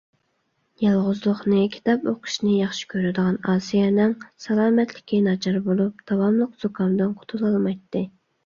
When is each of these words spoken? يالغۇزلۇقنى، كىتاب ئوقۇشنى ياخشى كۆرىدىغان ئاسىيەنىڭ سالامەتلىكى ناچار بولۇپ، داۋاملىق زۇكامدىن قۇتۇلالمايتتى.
يالغۇزلۇقنى، 0.83 1.59
كىتاب 1.75 2.07
ئوقۇشنى 2.11 2.53
ياخشى 2.61 2.87
كۆرىدىغان 2.93 3.37
ئاسىيەنىڭ 3.51 4.15
سالامەتلىكى 4.47 5.23
ناچار 5.29 5.61
بولۇپ، 5.69 6.03
داۋاملىق 6.13 6.57
زۇكامدىن 6.65 7.17
قۇتۇلالمايتتى. 7.21 8.07